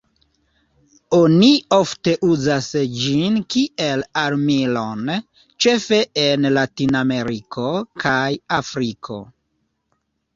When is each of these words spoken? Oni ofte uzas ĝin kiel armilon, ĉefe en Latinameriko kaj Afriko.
Oni 1.15 1.49
ofte 1.75 2.13
uzas 2.35 2.69
ĝin 3.01 3.35
kiel 3.55 4.01
armilon, 4.21 5.11
ĉefe 5.65 5.99
en 6.23 6.47
Latinameriko 6.55 7.67
kaj 8.05 8.25
Afriko. 8.59 9.19